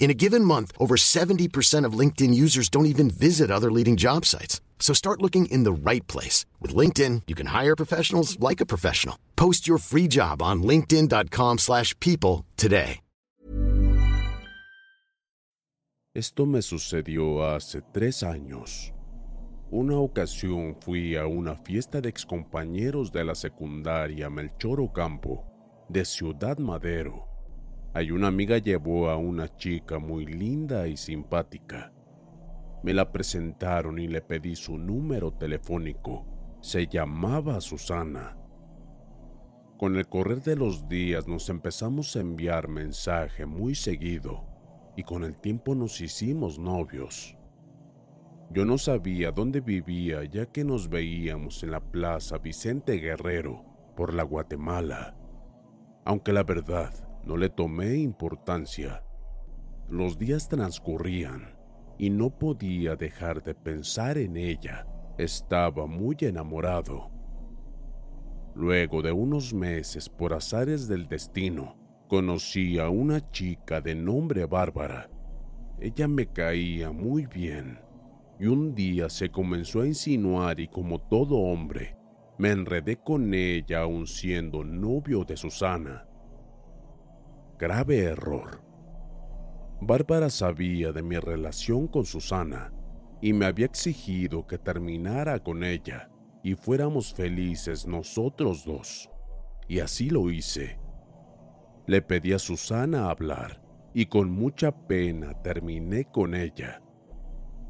[0.00, 4.24] In a given month, over 70% of LinkedIn users don't even visit other leading job
[4.24, 4.60] sites.
[4.80, 6.46] So start looking in the right place.
[6.58, 9.16] With LinkedIn, you can hire professionals like a professional.
[9.36, 13.00] Post your free job on linkedin.com slash people today.
[16.12, 18.92] Esto me sucedió hace tres años.
[19.70, 25.44] Una ocasión fui a una fiesta de excompañeros de la secundaria Melchor Ocampo,
[25.88, 27.29] de Ciudad Madero.
[27.92, 31.92] Hay una amiga llevó a una chica muy linda y simpática.
[32.84, 36.24] Me la presentaron y le pedí su número telefónico.
[36.60, 38.36] Se llamaba Susana.
[39.76, 44.44] Con el correr de los días nos empezamos a enviar mensaje muy seguido
[44.96, 47.36] y con el tiempo nos hicimos novios.
[48.52, 53.64] Yo no sabía dónde vivía ya que nos veíamos en la Plaza Vicente Guerrero
[53.96, 55.16] por la Guatemala,
[56.04, 59.02] aunque la verdad no le tomé importancia.
[59.88, 61.56] Los días transcurrían
[61.98, 64.86] y no podía dejar de pensar en ella.
[65.18, 67.10] Estaba muy enamorado.
[68.54, 71.76] Luego de unos meses, por azares del destino,
[72.08, 75.10] conocí a una chica de nombre Bárbara.
[75.78, 77.78] Ella me caía muy bien
[78.40, 81.96] y un día se comenzó a insinuar y como todo hombre,
[82.38, 86.06] me enredé con ella aun siendo novio de Susana.
[87.60, 88.62] Grave error.
[89.82, 92.72] Bárbara sabía de mi relación con Susana
[93.20, 96.10] y me había exigido que terminara con ella
[96.42, 99.10] y fuéramos felices nosotros dos.
[99.68, 100.78] Y así lo hice.
[101.86, 103.60] Le pedí a Susana hablar
[103.92, 106.80] y con mucha pena terminé con ella.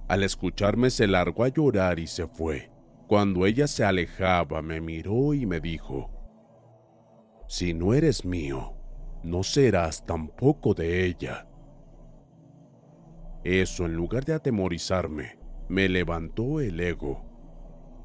[0.07, 2.71] Al escucharme se largó a llorar y se fue.
[3.09, 6.13] Cuando ella se alejaba me miró y me dijo,
[7.49, 8.77] Si no eres mío,
[9.23, 11.47] no serás tampoco de ella.
[13.45, 15.39] Eso, en lugar de atemorizarme,
[15.69, 17.25] me levantó el ego.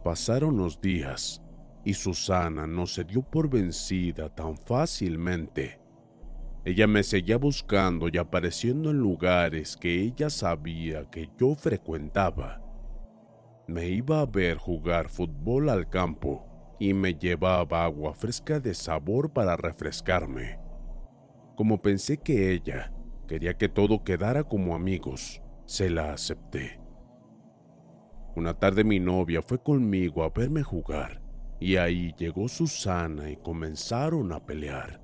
[0.03, 1.41] Pasaron los días
[1.83, 5.79] y Susana no se dio por vencida tan fácilmente.
[6.63, 12.61] Ella me seguía buscando y apareciendo en lugares que ella sabía que yo frecuentaba.
[13.67, 19.31] Me iba a ver jugar fútbol al campo y me llevaba agua fresca de sabor
[19.31, 20.64] para refrescarme.
[21.55, 22.91] Como pensé que ella
[23.27, 26.79] quería que todo quedara como amigos, se la acepté.
[28.35, 31.21] Una tarde mi novia fue conmigo a verme jugar
[31.59, 35.01] y ahí llegó Susana y comenzaron a pelear.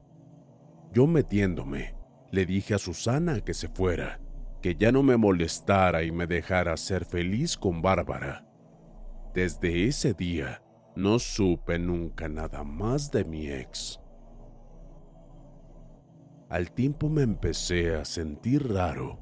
[0.92, 1.96] Yo metiéndome,
[2.32, 4.20] le dije a Susana que se fuera,
[4.62, 8.46] que ya no me molestara y me dejara ser feliz con Bárbara.
[9.34, 10.62] Desde ese día,
[10.98, 14.01] no supe nunca nada más de mi ex.
[16.52, 19.18] Al tiempo me empecé a sentir raro.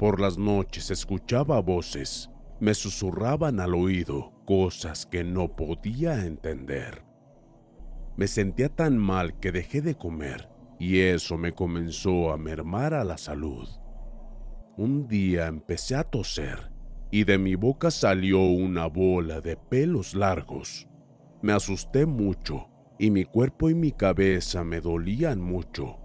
[0.00, 2.28] Por las noches escuchaba voces,
[2.58, 7.04] me susurraban al oído cosas que no podía entender.
[8.16, 10.48] Me sentía tan mal que dejé de comer
[10.80, 13.68] y eso me comenzó a mermar a la salud.
[14.76, 16.72] Un día empecé a toser
[17.12, 20.88] y de mi boca salió una bola de pelos largos.
[21.42, 22.66] Me asusté mucho
[22.98, 26.00] y mi cuerpo y mi cabeza me dolían mucho.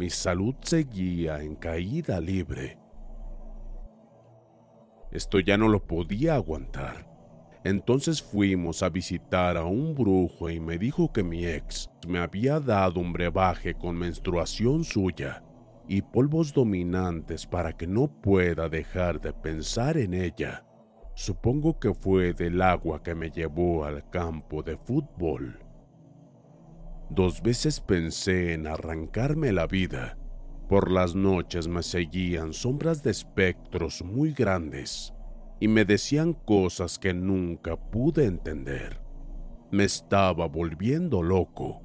[0.00, 2.78] Mi salud seguía en caída libre.
[5.12, 7.06] Esto ya no lo podía aguantar.
[7.64, 12.60] Entonces fuimos a visitar a un brujo y me dijo que mi ex me había
[12.60, 15.44] dado un brebaje con menstruación suya
[15.86, 20.64] y polvos dominantes para que no pueda dejar de pensar en ella.
[21.14, 25.58] Supongo que fue del agua que me llevó al campo de fútbol.
[27.10, 30.16] Dos veces pensé en arrancarme la vida.
[30.68, 35.12] Por las noches me seguían sombras de espectros muy grandes
[35.58, 39.00] y me decían cosas que nunca pude entender.
[39.72, 41.82] Me estaba volviendo loco.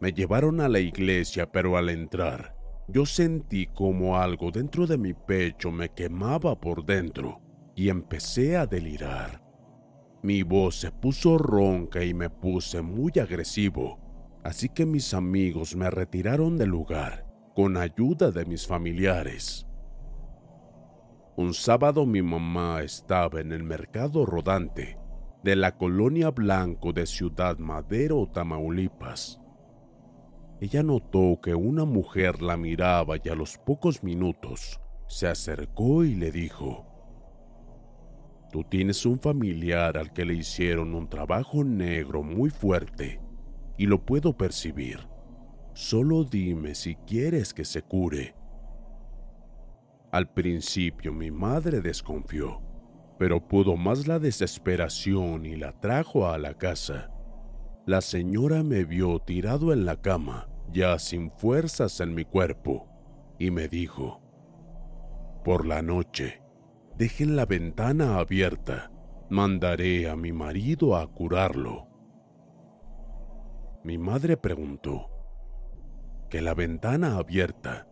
[0.00, 2.54] Me llevaron a la iglesia, pero al entrar,
[2.88, 7.40] yo sentí como algo dentro de mi pecho me quemaba por dentro
[7.74, 9.47] y empecé a delirar.
[10.22, 13.98] Mi voz se puso ronca y me puse muy agresivo,
[14.42, 17.24] así que mis amigos me retiraron del lugar
[17.54, 19.66] con ayuda de mis familiares.
[21.36, 24.98] Un sábado mi mamá estaba en el mercado rodante
[25.44, 29.40] de la colonia Blanco de Ciudad Madero, Tamaulipas.
[30.60, 36.16] Ella notó que una mujer la miraba y a los pocos minutos se acercó y
[36.16, 36.84] le dijo,
[38.52, 43.20] Tú tienes un familiar al que le hicieron un trabajo negro muy fuerte
[43.76, 45.00] y lo puedo percibir.
[45.74, 48.34] Solo dime si quieres que se cure
[50.10, 52.62] al principio mi madre desconfió,
[53.18, 57.10] pero pudo más la desesperación y la trajo a la casa.
[57.84, 62.88] La señora me vio tirado en la cama, ya sin fuerzas en mi cuerpo,
[63.38, 64.22] y me dijo,
[65.44, 66.40] por la noche,
[66.98, 68.90] dejen la ventana abierta,
[69.30, 71.86] mandaré a mi marido a curarlo.
[73.84, 75.08] Mi madre preguntó,
[76.28, 77.88] ¿que la ventana abierta?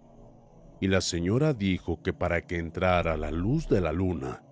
[0.81, 4.43] y la señora dijo que para que entrara la luz de la luna.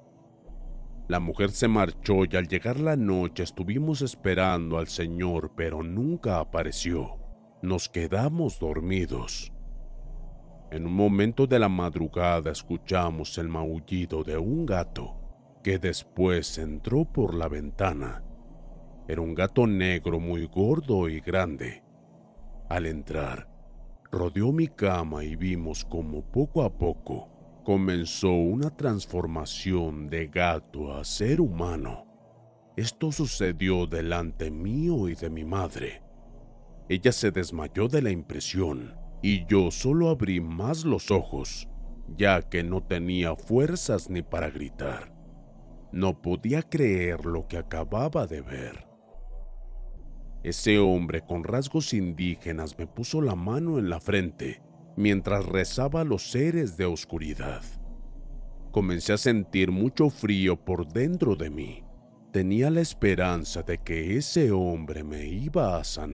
[1.06, 6.38] La mujer se marchó y al llegar la noche estuvimos esperando al señor, pero nunca
[6.38, 7.18] apareció.
[7.60, 9.53] Nos quedamos dormidos.
[10.74, 15.14] En un momento de la madrugada escuchamos el maullido de un gato,
[15.62, 18.24] que después entró por la ventana.
[19.06, 21.84] Era un gato negro muy gordo y grande.
[22.68, 23.48] Al entrar,
[24.10, 27.28] rodeó mi cama y vimos como poco a poco
[27.62, 32.04] comenzó una transformación de gato a ser humano.
[32.76, 36.02] Esto sucedió delante mío y de mi madre.
[36.88, 41.66] Ella se desmayó de la impresión y yo solo abrí más los ojos,
[42.14, 45.14] ya que no tenía fuerzas ni para gritar.
[45.92, 48.86] No podía creer lo que acababa de ver.
[50.42, 54.60] Ese hombre con rasgos indígenas me puso la mano en la frente
[54.94, 57.62] mientras rezaba los seres de oscuridad.
[58.72, 61.82] Comencé a sentir mucho frío por dentro de mí.
[62.30, 66.13] Tenía la esperanza de que ese hombre me iba a sanar.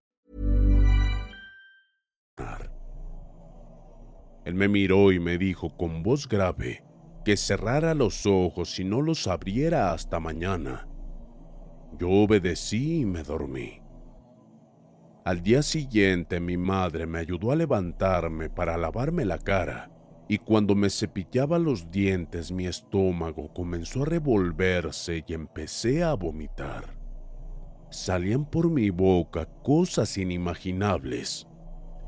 [4.45, 6.83] Él me miró y me dijo con voz grave
[7.23, 10.87] que cerrara los ojos y no los abriera hasta mañana.
[11.99, 13.81] Yo obedecí y me dormí.
[15.23, 19.91] Al día siguiente mi madre me ayudó a levantarme para lavarme la cara
[20.27, 26.97] y cuando me cepillaba los dientes mi estómago comenzó a revolverse y empecé a vomitar.
[27.91, 31.45] Salían por mi boca cosas inimaginables,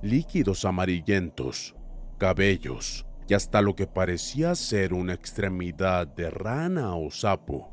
[0.01, 1.75] líquidos amarillentos,
[2.17, 7.69] cabellos y hasta lo que parecía ser una extremidad de rana o sapo.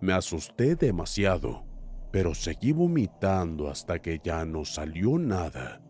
[0.00, 1.68] Me asusté demasiado
[2.10, 5.80] pero seguí vomitando hasta que ya no salió nada.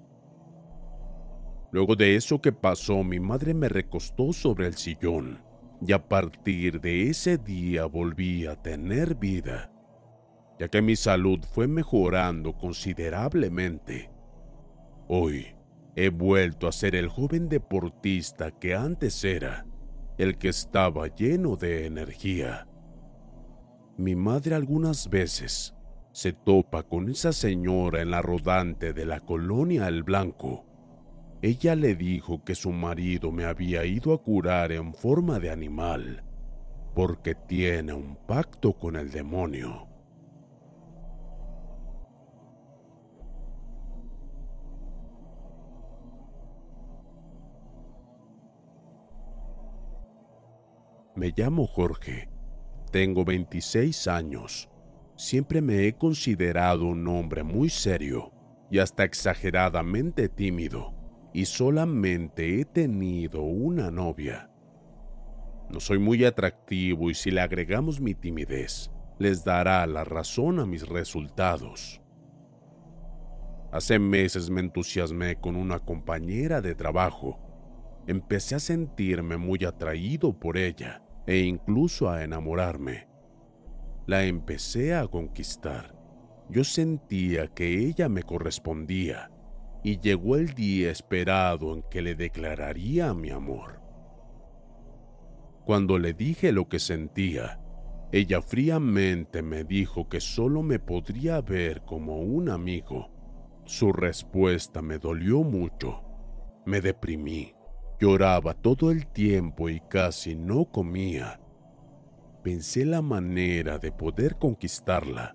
[1.71, 5.43] Luego de eso que pasó, mi madre me recostó sobre el sillón
[5.87, 9.71] y a partir de ese día volví a tener vida,
[10.59, 14.11] ya que mi salud fue mejorando considerablemente.
[15.09, 15.55] Hoy
[16.05, 19.67] he vuelto a ser el joven deportista que antes era,
[20.17, 22.67] el que estaba lleno de energía.
[23.97, 25.75] Mi madre algunas veces
[26.13, 30.69] se topa con esa señora en la rodante de la colonia El Blanco
[31.41, 36.25] ella le dijo que su marido me había ido a curar en forma de animal,
[36.97, 39.88] porque tiene un pacto con el demonio.
[51.19, 52.29] Me llamo Jorge,
[52.93, 54.71] tengo 26 años.
[55.17, 58.33] Siempre me he considerado un hombre muy serio
[58.71, 60.95] y hasta exageradamente tímido
[61.33, 64.49] y solamente he tenido una novia.
[65.69, 70.67] No soy muy atractivo y si le agregamos mi timidez, les dará la razón a
[70.67, 72.01] mis resultados.
[73.73, 77.41] Hace meses me entusiasmé con una compañera de trabajo.
[78.07, 83.07] Empecé a sentirme muy atraído por ella e incluso a enamorarme.
[84.07, 85.95] La empecé a conquistar.
[86.49, 89.31] Yo sentía que ella me correspondía
[89.85, 93.83] y llegó el día esperado en que le declararía mi amor.
[95.67, 97.61] Cuando le dije lo que sentía,
[98.11, 103.11] ella fríamente me dijo que solo me podría ver como un amigo.
[103.67, 106.03] Su respuesta me dolió mucho.
[106.65, 107.58] Me deprimí.
[108.01, 111.41] Lloraba todo el tiempo y casi no comía.
[112.43, 115.35] Pensé la manera de poder conquistarla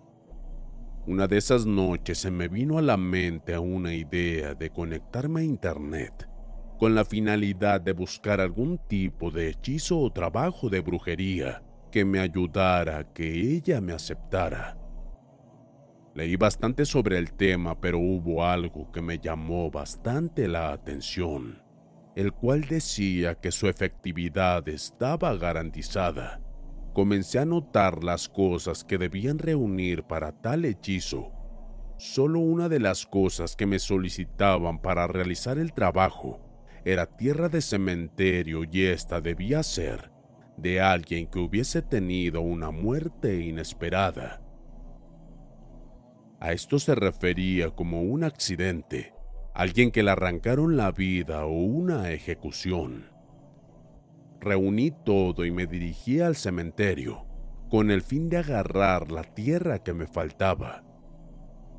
[1.05, 5.43] una de esas noches se me vino a la mente una idea de conectarme a
[5.43, 6.29] Internet
[6.79, 12.19] con la finalidad de buscar algún tipo de hechizo o trabajo de brujería que me
[12.19, 14.77] ayudara a que ella me aceptara.
[16.15, 21.62] Leí bastante sobre el tema, pero hubo algo que me llamó bastante la atención,
[22.15, 26.41] el cual decía que su efectividad estaba garantizada
[26.93, 31.31] comencé a notar las cosas que debían reunir para tal hechizo.
[31.97, 36.39] Solo una de las cosas que me solicitaban para realizar el trabajo
[36.85, 40.11] era tierra de cementerio y esta debía ser
[40.57, 44.41] de alguien que hubiese tenido una muerte inesperada.
[46.39, 49.13] A esto se refería como un accidente,
[49.53, 53.05] alguien que le arrancaron la vida o una ejecución.
[54.41, 57.25] Reuní todo y me dirigí al cementerio,
[57.69, 60.83] con el fin de agarrar la tierra que me faltaba.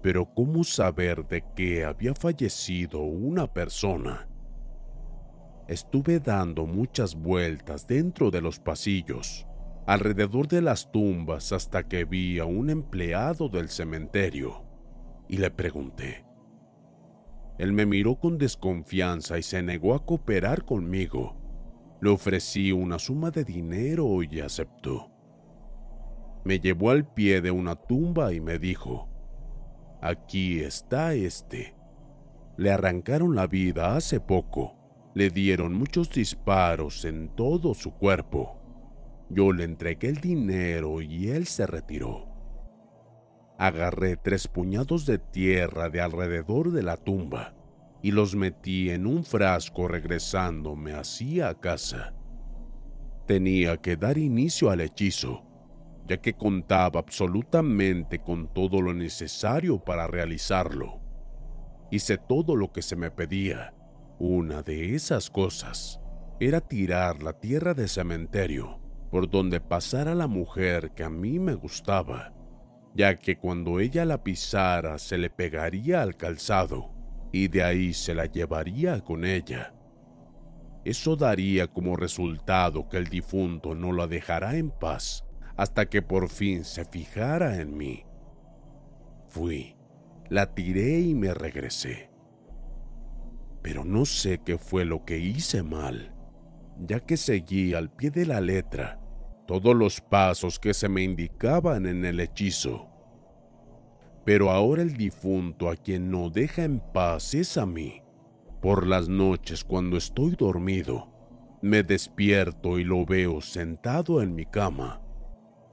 [0.02, 4.28] Pero ¿cómo saber de qué había fallecido una persona?
[5.66, 9.47] Estuve dando muchas vueltas dentro de los pasillos,
[9.87, 14.62] alrededor de las tumbas hasta que vi a un empleado del cementerio
[15.28, 16.33] y le pregunté.
[17.58, 21.44] Él me miró con desconfianza y se negó a cooperar conmigo
[22.04, 25.11] le ofrecí una suma de dinero y aceptó.
[26.44, 29.08] Me llevó al pie de una tumba y me dijo,
[30.02, 31.75] aquí está este.
[32.58, 34.75] Le arrancaron la vida hace poco,
[35.14, 38.61] le dieron muchos disparos en todo su cuerpo.
[39.30, 42.33] Yo le entregué el dinero y él se retiró.
[43.58, 47.54] Agarré tres puñados de tierra de alrededor de la tumba
[48.02, 52.14] y los metí en un frasco regresándome así a casa.
[53.26, 55.44] Tenía que dar inicio al hechizo,
[56.06, 61.00] ya que contaba absolutamente con todo lo necesario para realizarlo.
[61.90, 63.73] Hice todo lo que se me pedía.
[64.18, 66.00] Una de esas cosas
[66.40, 68.80] era tirar la tierra de cementerio
[69.11, 72.32] por donde pasara la mujer que a mí me gustaba,
[72.94, 76.90] ya que cuando ella la pisara se le pegaría al calzado
[77.32, 79.74] y de ahí se la llevaría con ella.
[80.84, 85.24] Eso daría como resultado que el difunto no la dejará en paz
[85.56, 88.04] hasta que por fin se fijara en mí.
[89.28, 89.76] Fui,
[90.28, 92.10] la tiré y me regresé.
[93.62, 96.14] Pero no sé qué fue lo que hice mal,
[96.78, 99.03] ya que seguí al pie de la letra
[99.46, 102.88] todos los pasos que se me indicaban en el hechizo.
[104.24, 108.02] Pero ahora el difunto a quien no deja en paz es a mí.
[108.62, 111.08] Por las noches cuando estoy dormido,
[111.62, 115.00] me despierto y lo veo sentado en mi cama,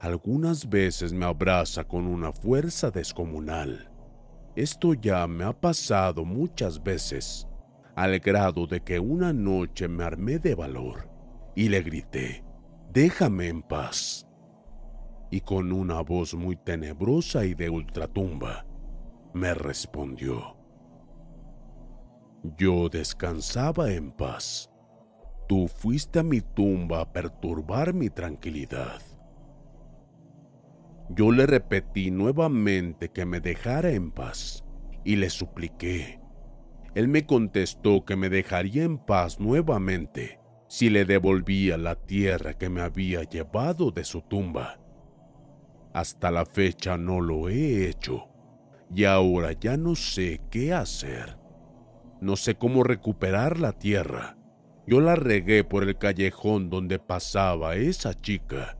[0.00, 3.90] Algunas veces me abraza con una fuerza descomunal.
[4.56, 7.46] Esto ya me ha pasado muchas veces,
[7.94, 11.08] al grado de que una noche me armé de valor
[11.54, 12.44] y le grité,
[12.92, 14.28] déjame en paz.
[15.30, 18.66] Y con una voz muy tenebrosa y de ultratumba,
[19.32, 20.58] me respondió,
[22.58, 24.70] yo descansaba en paz.
[25.48, 29.00] Tú fuiste a mi tumba a perturbar mi tranquilidad.
[31.08, 34.64] Yo le repetí nuevamente que me dejara en paz
[35.04, 36.20] y le supliqué.
[36.94, 40.41] Él me contestó que me dejaría en paz nuevamente
[40.72, 44.80] si le devolvía la tierra que me había llevado de su tumba.
[45.92, 48.30] Hasta la fecha no lo he hecho
[48.90, 51.36] y ahora ya no sé qué hacer.
[52.22, 54.38] No sé cómo recuperar la tierra.
[54.86, 58.78] Yo la regué por el callejón donde pasaba esa chica.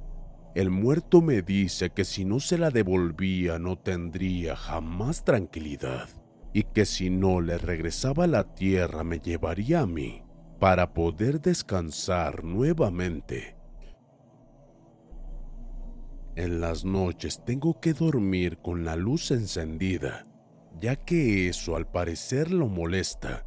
[0.54, 6.08] El muerto me dice que si no se la devolvía no tendría jamás tranquilidad
[6.54, 10.22] y que si no le regresaba la tierra me llevaría a mí
[10.62, 13.56] para poder descansar nuevamente.
[16.36, 20.24] En las noches tengo que dormir con la luz encendida
[20.80, 23.46] ya que eso al parecer lo molesta.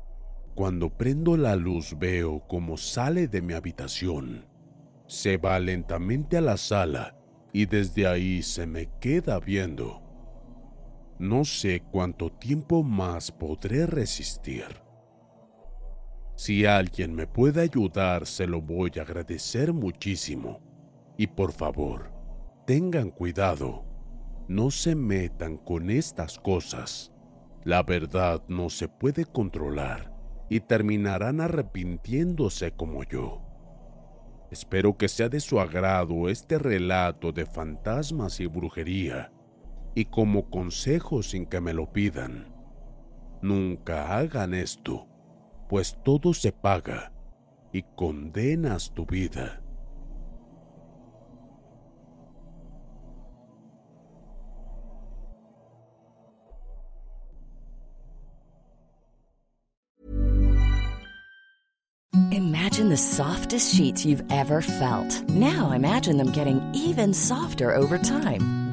[0.55, 4.45] Cuando prendo la luz veo cómo sale de mi habitación.
[5.07, 7.17] Se va lentamente a la sala
[7.51, 10.01] y desde ahí se me queda viendo.
[11.19, 14.84] No sé cuánto tiempo más podré resistir.
[16.35, 20.61] Si alguien me puede ayudar, se lo voy a agradecer muchísimo.
[21.17, 22.11] Y por favor,
[22.67, 23.85] tengan cuidado.
[24.47, 27.13] No se metan con estas cosas.
[27.63, 30.13] La verdad no se puede controlar
[30.49, 33.41] y terminarán arrepintiéndose como yo.
[34.51, 39.31] Espero que sea de su agrado este relato de fantasmas y brujería,
[39.95, 42.53] y como consejo sin que me lo pidan,
[43.41, 45.07] nunca hagan esto,
[45.67, 47.11] pues todo se paga
[47.71, 49.61] y condenas tu vida.
[62.31, 65.29] Imagine the softest sheets you've ever felt.
[65.29, 68.64] Now imagine them getting even softer over time.